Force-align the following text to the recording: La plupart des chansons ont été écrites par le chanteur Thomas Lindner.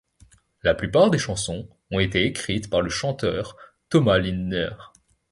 La 0.63 0.73
plupart 0.73 1.11
des 1.11 1.19
chansons 1.19 1.69
ont 1.91 1.99
été 1.99 2.25
écrites 2.25 2.71
par 2.71 2.81
le 2.81 2.89
chanteur 2.89 3.55
Thomas 3.89 4.17
Lindner. 4.17 4.71